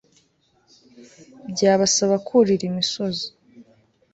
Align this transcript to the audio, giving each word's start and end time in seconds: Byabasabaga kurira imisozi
Byabasabaga 1.51 2.23
kurira 2.27 2.63
imisozi 2.69 3.25